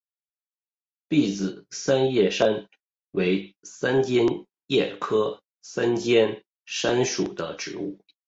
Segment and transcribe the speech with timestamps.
[1.09, 2.67] 篦子三尖杉
[3.11, 4.25] 为三尖
[4.67, 7.99] 杉科三尖杉属的植物。